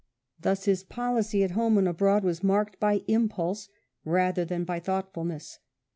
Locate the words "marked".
2.41-2.79